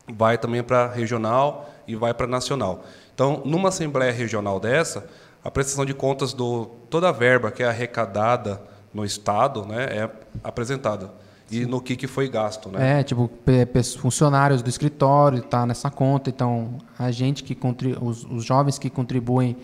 [0.08, 2.84] vai também para regional e vai para nacional.
[3.20, 5.06] Então, numa assembleia regional dessa,
[5.44, 6.42] a prestação de contas de
[6.88, 8.62] toda a verba que é arrecadada
[8.94, 10.10] no Estado né, é
[10.42, 11.12] apresentada
[11.50, 13.00] e no que, que foi gasto, né?
[13.00, 13.30] É, tipo,
[13.98, 17.54] funcionários do escritório tá nessa conta, então a gente que
[18.00, 19.54] os, os jovens que contribuem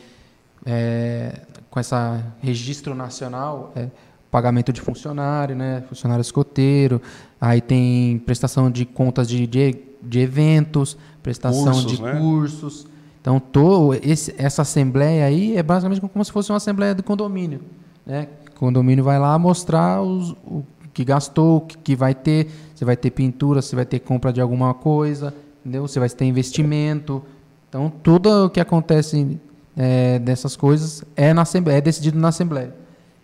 [0.67, 1.41] é,
[1.71, 3.89] com essa registro nacional, é,
[4.31, 7.01] pagamento de funcionário, né, funcionário escoteiro,
[7.41, 12.21] aí tem prestação de contas de, de, de eventos, prestação cursos, de né?
[12.21, 12.96] cursos.
[13.27, 17.61] Então, todo esse, essa assembleia aí é basicamente como se fosse uma assembleia do condomínio,
[18.07, 18.29] né?
[18.53, 22.47] O condomínio vai lá mostrar os, o que gastou, que, que vai ter.
[22.73, 25.89] Você vai ter pintura, você vai ter compra de alguma coisa, entendeu?
[25.89, 27.21] Você vai ter investimento.
[27.69, 29.41] Então, tudo o que acontece
[29.77, 32.73] é, dessas coisas é, na assembleia, é decidido na Assembleia.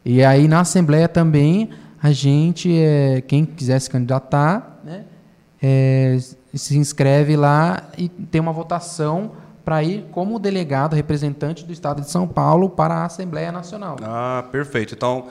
[0.04, 1.70] E aí, na Assembleia também,
[2.02, 5.04] a gente, é, quem quiser se candidatar, né,
[5.62, 6.18] é,
[6.52, 12.11] se inscreve lá e tem uma votação para ir como delegado, representante do Estado de
[12.11, 13.96] São Paulo para a Assembleia Nacional.
[14.03, 14.94] Ah, perfeito.
[14.94, 15.27] Então,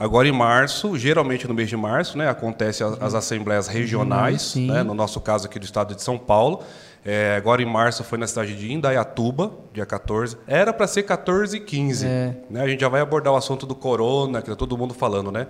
[0.00, 4.84] Agora em março, geralmente no mês de março, né, acontece as, as assembleias regionais, né,
[4.84, 6.62] no nosso caso aqui do estado de São Paulo.
[7.04, 10.36] É, agora em março foi na cidade de Indaiatuba, dia 14.
[10.46, 12.06] Era para ser 14 e 15.
[12.06, 12.36] É.
[12.48, 12.62] Né?
[12.62, 15.48] A gente já vai abordar o assunto do corona, que está todo mundo falando, né?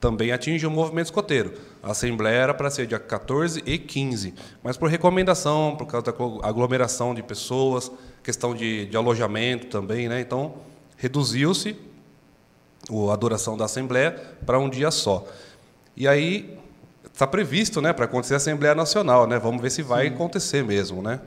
[0.00, 1.54] Também atinge o movimento escoteiro.
[1.82, 4.34] A assembleia era para ser dia 14 e 15.
[4.62, 6.12] Mas por recomendação, por causa da
[6.46, 7.90] aglomeração de pessoas,
[8.22, 10.20] questão de, de alojamento também, né?
[10.20, 10.54] Então
[10.96, 11.76] reduziu-se
[13.12, 14.12] a duração da Assembleia
[14.44, 15.26] para um dia só.
[15.96, 16.58] E aí
[17.16, 19.38] está previsto, né, para acontecer a Assembleia Nacional, né?
[19.38, 20.14] Vamos ver se vai Sim.
[20.14, 21.20] acontecer mesmo, né?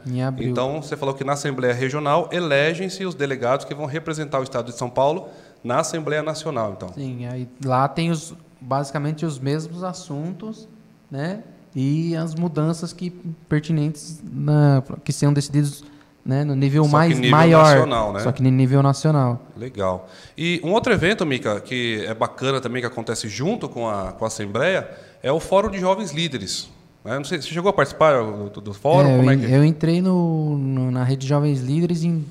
[0.47, 4.71] Então você falou que na Assembleia Regional elegem-se os delegados que vão representar o Estado
[4.71, 5.29] de São Paulo
[5.63, 6.93] na Assembleia Nacional, então.
[6.93, 10.67] Sim, aí lá tem os basicamente os mesmos assuntos,
[11.09, 11.43] né?
[11.75, 13.11] E as mudanças que
[13.47, 15.83] pertinentes na, que sejam decididos
[16.25, 18.19] né, no nível só mais nível maior, nacional, né?
[18.19, 19.41] só que no nível nacional.
[19.55, 20.07] Legal.
[20.37, 24.25] E um outro evento, Mica, que é bacana também que acontece junto com a, com
[24.25, 24.89] a Assembleia,
[25.23, 26.69] é o Fórum de Jovens Líderes.
[27.03, 27.15] Né?
[27.15, 29.09] Não sei, você chegou a participar do, do fórum?
[29.09, 29.51] É, Como eu, é que...
[29.51, 32.25] eu entrei no, no, na rede de Jovens Líderes em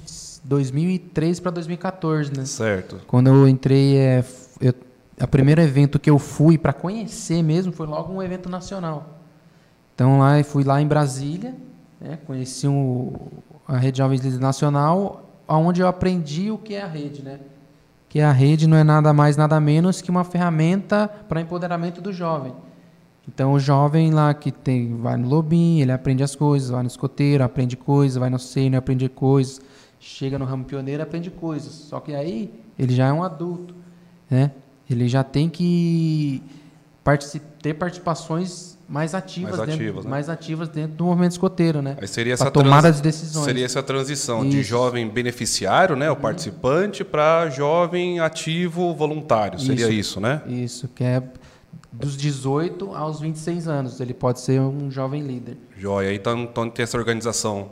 [0.44, 2.44] 2003 para 2014, né?
[2.44, 3.00] Certo.
[3.06, 4.24] Quando eu entrei, é,
[4.60, 4.74] eu,
[5.24, 9.18] o primeiro evento que eu fui para conhecer mesmo foi logo um evento nacional.
[9.94, 11.54] Então lá, eu fui lá em Brasília,
[12.00, 13.12] né, conheci um,
[13.66, 17.40] a Rede Jovens Líderes Nacional, onde eu aprendi o que é a rede, né?
[18.08, 22.12] Que a rede não é nada mais, nada menos que uma ferramenta para empoderamento do
[22.12, 22.54] jovem.
[23.26, 26.86] Então, o jovem lá que tem, vai no lobinho, ele aprende as coisas, vai no
[26.86, 29.60] escoteiro, aprende coisas, vai no sênior, aprende coisas,
[30.00, 31.72] chega no ramo pioneiro, aprende coisas.
[31.72, 33.74] Só que aí, ele já é um adulto,
[34.30, 34.52] né?
[34.90, 36.42] Ele já tem que
[37.04, 40.10] particip ter participações mais ativas, Mais dentro, ativas, né?
[40.10, 41.96] mais ativas dentro do movimento escoteiro, né?
[42.00, 43.44] Aí seria Pra essa tomada de decisões.
[43.44, 44.68] Seria essa transição de Isso.
[44.70, 49.60] jovem beneficiário, né, o participante, para jovem ativo voluntário.
[49.60, 49.92] Seria Isso.
[49.92, 50.40] isso, né?
[50.46, 51.22] Isso, que é
[51.92, 54.00] dos 18 aos 26 anos.
[54.00, 55.58] Ele pode ser um jovem líder.
[55.76, 56.08] Joia.
[56.10, 57.70] Aí, Então, então tem essa organização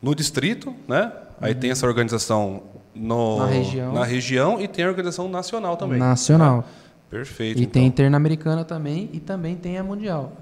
[0.00, 1.12] no distrito, né?
[1.40, 2.62] Aí tem essa organização
[2.94, 3.38] no.
[3.38, 3.92] Na região.
[3.92, 5.98] na região e tem a organização nacional também.
[5.98, 6.58] Nacional.
[6.58, 6.64] né?
[7.10, 7.58] Perfeito.
[7.58, 7.72] E então.
[7.72, 10.32] tem interamericana também e também tem a mundial.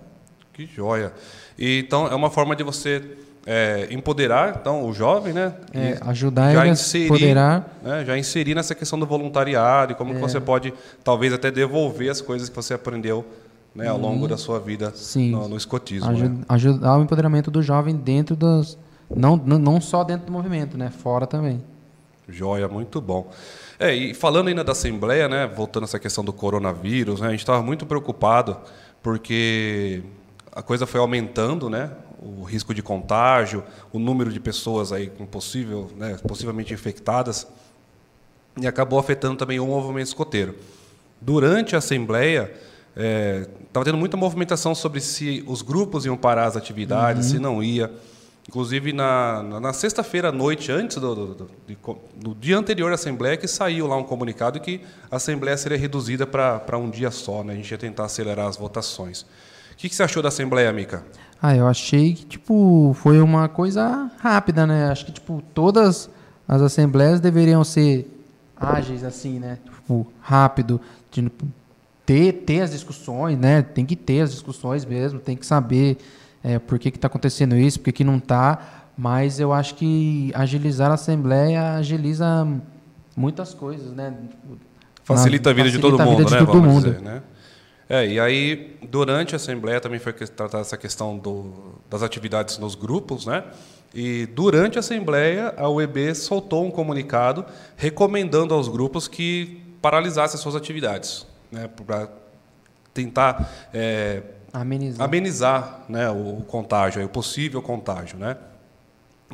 [0.53, 1.13] Que joia.
[1.59, 3.03] E, então, é uma forma de você
[3.47, 5.53] é, empoderar então, o jovem, né?
[5.75, 7.79] É, ajudar já ele a inserir, empoderar.
[7.83, 8.05] né?
[8.05, 10.21] Já inserir nessa questão do voluntariado e como que É.
[10.21, 13.25] você pode, talvez, até devolver as coisas que você aprendeu
[13.75, 16.09] né, ao longo da sua vida no, no escotismo.
[16.11, 16.39] Aju- né?
[16.49, 18.37] Ajudar o empoderamento do jovem dentro.
[19.15, 20.91] Não, não, não só dentro do movimento, né?
[20.91, 21.63] Fora também.
[22.29, 23.31] Joia, muito bom.
[23.79, 27.31] É, e falando ainda da Assembleia, né, voltando a essa questão do coronavírus, né, a
[27.31, 28.57] gente estava muito preocupado
[29.03, 30.03] porque
[30.53, 35.27] a coisa foi aumentando, né, o risco de contágio, o número de pessoas aí com
[35.27, 37.47] possível, né, possivelmente infectadas,
[38.61, 40.55] e acabou afetando também o movimento escoteiro.
[41.21, 42.53] Durante a Assembleia,
[43.67, 47.91] estava tendo muita movimentação sobre se os grupos iam parar as atividades, se não ia.
[48.53, 51.51] Inclusive, na, na, sexta-feira à noite, antes do, do, do,
[52.15, 56.27] do dia anterior à Assembleia, que saiu lá um comunicado que a Assembleia seria reduzida
[56.27, 57.43] para um dia só.
[57.43, 57.55] Né?
[57.55, 59.23] A gente ia tentar acelerar as votações.
[59.23, 61.03] O que, que você achou da Assembleia, Mica?
[61.41, 64.91] Ah, eu achei que, tipo, foi uma coisa rápida, né?
[64.91, 66.11] Acho que, tipo, todas
[66.47, 68.07] as assembleias deveriam ser
[68.55, 69.61] ágeis, assim, né?
[69.65, 70.79] Tipo, rápido,
[71.11, 71.33] de
[72.05, 73.63] ter, ter as discussões, né?
[73.63, 75.97] Tem que ter as discussões mesmo, tem que saber
[76.43, 78.89] é, por que está acontecendo isso, por que, que não está.
[78.97, 82.47] Mas eu acho que agilizar a assembleia agiliza
[83.17, 84.15] muitas coisas, né?
[85.05, 86.41] Facilita a vida de todo facilita a mundo, vida né?
[86.41, 86.91] de todo vamos mundo.
[86.91, 87.23] dizer, né?
[87.89, 92.75] É, e aí, durante a Assembleia também foi tratada essa questão do, das atividades nos
[92.75, 93.45] grupos, né?
[93.95, 97.45] E durante a Assembleia, a UEB soltou um comunicado
[97.77, 101.69] recomendando aos grupos que paralisassem as suas atividades, né?
[101.87, 102.09] Para
[102.95, 104.23] tentar é,
[104.53, 105.05] Amenizar.
[105.07, 108.19] amenizar né, o, o contágio, o possível contágio.
[108.19, 108.37] Né?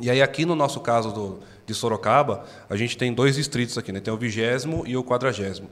[0.01, 3.91] E aí aqui no nosso caso do, de Sorocaba, a gente tem dois distritos aqui,
[3.91, 3.99] né?
[3.99, 5.69] tem o vigésimo e o quadragésimo.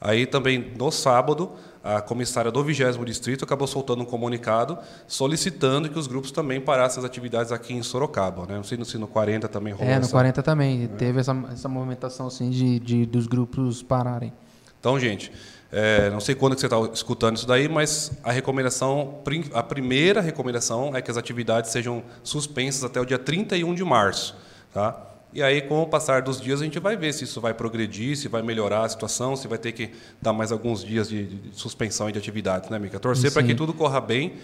[0.00, 1.50] Aí também no sábado,
[1.82, 6.98] a comissária do vigésimo distrito acabou soltando um comunicado solicitando que os grupos também parassem
[6.98, 8.46] as atividades aqui em Sorocaba.
[8.46, 8.56] Né?
[8.56, 10.86] Não sei se no 40 também rolou É, no essa- 40 também.
[10.88, 14.32] Teve essa, essa movimentação assim de, de dos grupos pararem.
[14.78, 15.32] Então, gente,
[15.76, 19.20] é, não sei quando que você está escutando isso daí, mas a recomendação,
[19.52, 24.36] a primeira recomendação é que as atividades sejam suspensas até o dia 31 de março,
[24.72, 25.04] tá?
[25.32, 28.16] E aí, com o passar dos dias, a gente vai ver se isso vai progredir,
[28.16, 29.90] se vai melhorar a situação, se vai ter que
[30.22, 33.00] dar mais alguns dias de, de suspensão de atividades, né, Mica?
[33.00, 34.34] Torcer para que tudo corra bem.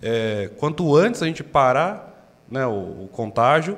[0.00, 3.76] É, quanto antes a gente parar né, o, o contágio,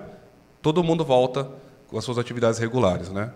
[0.61, 1.49] todo mundo volta
[1.89, 3.33] com as suas atividades regulares, né?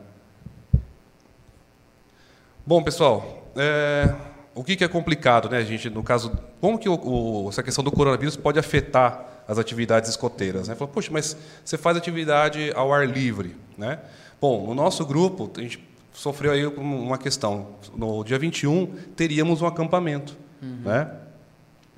[2.67, 4.15] Bom, pessoal, é,
[4.55, 5.91] o que, que é complicado, né, gente?
[5.91, 10.69] No caso, como que o, o- essa questão do coronavírus pode afetar as atividades escoteiras?
[10.69, 10.75] Né?
[10.75, 13.99] Fala, Poxa, mas você faz atividade ao ar livre, né?
[14.41, 17.69] Bom, no nosso grupo, a gente sofreu aí uma questão.
[17.97, 18.87] No dia 21,
[19.17, 21.11] teríamos um acampamento, né?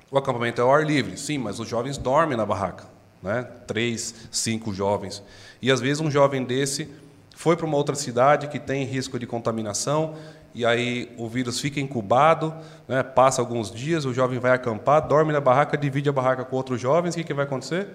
[0.09, 2.85] O acampamento é ao ar livre, sim, mas os jovens dormem na barraca,
[3.21, 3.45] né?
[3.67, 5.21] Três, cinco jovens.
[5.61, 6.87] E às vezes um jovem desse
[7.35, 10.15] foi para uma outra cidade que tem risco de contaminação
[10.53, 12.53] e aí o vírus fica incubado,
[12.87, 13.03] né?
[13.03, 16.79] Passa alguns dias, o jovem vai acampar, dorme na barraca, divide a barraca com outros
[16.81, 17.87] jovens, o que, que vai acontecer?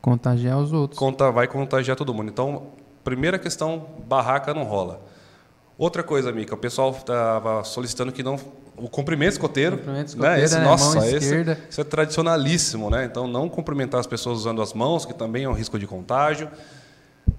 [0.00, 0.98] Contagiar os outros.
[0.98, 2.28] Conta, vai contagiar todo mundo.
[2.30, 2.68] Então,
[3.02, 5.00] primeira questão, barraca não rola.
[5.76, 8.38] Outra coisa, Mica, o pessoal estava solicitando que não
[8.76, 10.04] o cumprimento escoteiro, Cumprimento né?
[10.06, 10.64] escoteiro, Esse, né?
[10.64, 11.58] nossa, Mão esse, esquerda.
[11.68, 13.04] isso é tradicionalíssimo, né?
[13.04, 16.48] Então, não cumprimentar as pessoas usando as mãos, que também é um risco de contágio.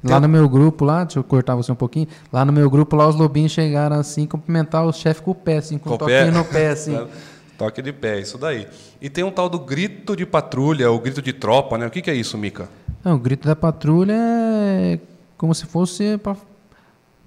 [0.10, 2.08] Lá no meu grupo, lá, deixa eu cortar você um pouquinho.
[2.32, 5.58] Lá no meu grupo, lá os lobinhos chegaram assim, cumprimentar o chefe com o pé,
[5.58, 6.26] assim, com, Com um o pé.
[6.26, 7.08] toquinho no pé, assim.
[7.58, 8.68] Toque de pé, isso daí.
[9.02, 11.88] E tem um tal do grito de patrulha, o grito de tropa, né?
[11.88, 12.68] O que, que é isso, Mica?
[13.04, 15.00] Não, o grito da patrulha é
[15.38, 16.36] como se fosse para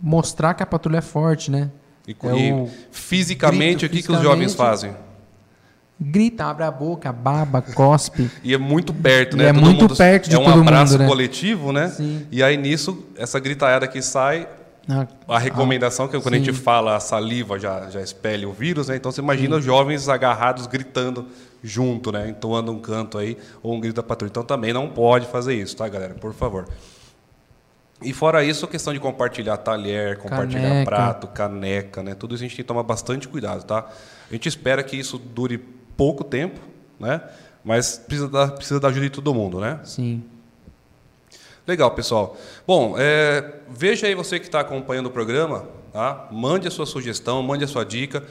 [0.00, 1.70] mostrar que a patrulha é forte, né?
[2.06, 4.70] E, É e fisicamente, grito, o que, que os jovens fisicamente.
[4.70, 5.07] fazem?
[6.00, 8.30] Grita, abre a boca, baba, cospe.
[8.44, 9.46] E é muito perto, E né?
[9.48, 11.08] é Todo muito mundo- perto de É um todo abraço mundo, né?
[11.08, 11.88] coletivo, né?
[11.88, 12.26] Sim.
[12.30, 14.46] E aí nisso, essa gritaiada que sai,
[14.88, 16.62] Ah, a recomendação que quando a gente sim.
[16.62, 18.96] fala a saliva já, já espelha o vírus, né?
[18.96, 21.26] Então você imagina os jovens agarrados gritando
[21.64, 22.28] junto, né?
[22.28, 24.30] Entoando um canto aí ou um grito da patrulha.
[24.30, 26.14] Então também não pode fazer isso, tá, galera?
[26.14, 26.68] Por favor.
[28.00, 30.84] E fora isso, a questão de compartilhar talher, compartilhar Caneca.
[30.90, 32.14] prato, caneca, né?
[32.14, 33.84] Tudo isso a gente tem que tomar bastante cuidado, tá?
[34.30, 35.58] A gente espera que isso dure
[35.98, 36.60] pouco tempo,
[36.98, 37.20] né?
[37.64, 39.80] Mas precisa da, precisa da ajuda de todo mundo, né?
[39.84, 40.22] Sim.
[41.66, 42.36] Legal, pessoal.
[42.66, 46.28] Bom, é, veja aí você que está acompanhando o programa, tá?
[46.30, 48.22] Mande a sua sugestão, mande a sua dica,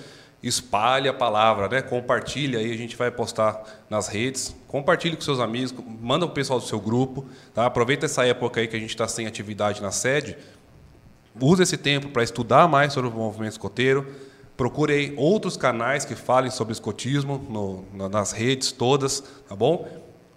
[0.41, 1.81] espalhe a palavra, né?
[1.81, 4.55] Compartilhe aí, a gente vai postar nas redes.
[4.67, 7.65] Compartilhe com seus amigos, manda o pessoal do seu grupo, tá?
[7.65, 10.37] Aproveita essa época aí que a gente está sem atividade na sede.
[11.39, 14.07] Use esse tempo para estudar mais sobre o movimento escoteiro.
[14.57, 19.87] Procure aí outros canais que falem sobre escotismo no, nas redes todas, tá bom?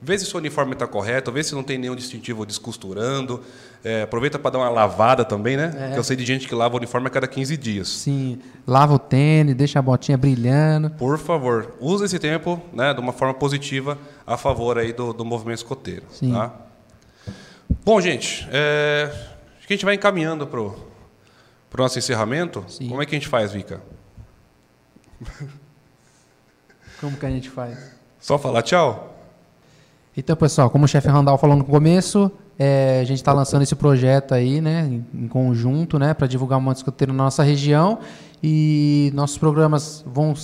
[0.02, 3.42] Vê se o seu uniforme está correto, vê se não tem nenhum distintivo descosturando.
[3.83, 5.92] É, aproveita para dar uma lavada também, né?
[5.94, 5.98] É.
[5.98, 7.88] Eu sei de gente que lava o uniforme a cada 15 dias.
[7.88, 8.38] Sim.
[8.66, 10.90] Lava o tênis, deixa a botinha brilhando.
[10.90, 15.24] Por favor, use esse tempo né, de uma forma positiva a favor aí do, do
[15.24, 16.04] movimento escoteiro.
[16.11, 16.33] Sim.
[16.33, 16.52] Tá?
[17.85, 19.11] Bom, gente, é,
[19.59, 20.76] acho que a gente vai encaminhando para o
[21.76, 22.64] nosso encerramento.
[22.68, 22.88] Sim.
[22.88, 23.80] Como é que a gente faz, Vika?
[27.00, 27.92] Como que a gente faz?
[28.20, 29.16] Só falar tchau?
[30.16, 33.74] Então, pessoal, como o chefe Randall falou no começo, é, a gente está lançando esse
[33.74, 38.00] projeto aí, né, em, em conjunto, né, para divulgar o modo escoteiro na nossa região.
[38.42, 40.35] E nossos programas vão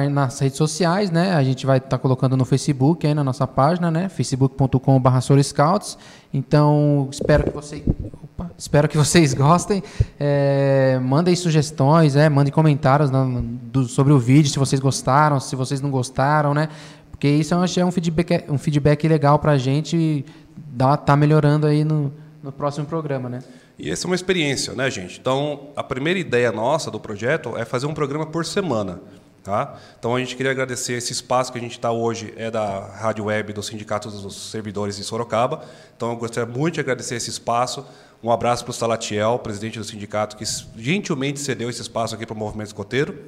[0.00, 1.34] estar nas redes sociais, né?
[1.34, 4.08] A gente vai estar colocando no Facebook aí na nossa página, né?
[4.08, 5.98] facebook.com.br Scouts.
[6.32, 7.82] Então, espero que vocês,
[8.22, 9.82] opa, espero que vocês gostem.
[10.18, 15.54] É, mandem sugestões, é, mandem comentários na- do- sobre o vídeo, se vocês gostaram, se
[15.54, 16.68] vocês não gostaram, né?
[17.10, 20.24] Porque isso é um feedback, um feedback legal para a gente
[20.56, 23.40] dar, tá melhorando aí no, no próximo programa, né?
[23.78, 25.18] E essa é uma experiência, né, gente?
[25.20, 29.00] Então, a primeira ideia nossa do projeto é fazer um programa por semana.
[29.42, 29.76] Tá?
[29.98, 33.24] Então, a gente queria agradecer esse espaço que a gente está hoje, é da Rádio
[33.24, 35.64] Web do Sindicato dos Servidores de Sorocaba.
[35.96, 37.84] Então, eu gostaria muito de agradecer esse espaço.
[38.22, 40.44] Um abraço para o Salatiel, presidente do sindicato, que
[40.76, 43.18] gentilmente cedeu esse espaço aqui para o Movimento Escoteiro.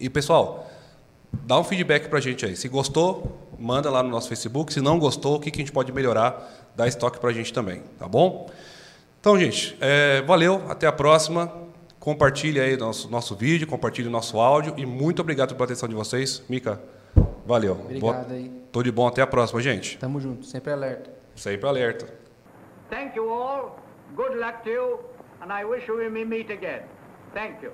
[0.00, 0.68] E, pessoal,
[1.32, 2.56] dá um feedback para a gente aí.
[2.56, 4.72] Se gostou, manda lá no nosso Facebook.
[4.72, 7.52] Se não gostou, o que, que a gente pode melhorar, dá estoque para a gente
[7.52, 8.50] também, tá bom?
[9.20, 11.61] Então, gente, é, valeu, até a próxima.
[12.02, 16.44] Compartilhe aí nosso, nosso vídeo, compartilhe nosso áudio e muito obrigado pela atenção de vocês.
[16.48, 16.82] Mica,
[17.46, 17.74] valeu.
[17.74, 18.50] Obrigado aí.
[18.72, 19.98] Tudo de bom, até a próxima, gente.
[19.98, 21.12] Tamo junto, sempre alerta.
[21.36, 22.12] Sempre alerta.
[22.90, 23.78] Thank you all.
[24.16, 24.98] Good luck to you.
[25.40, 26.82] And I wish we may meet again.
[27.32, 27.70] Thank you.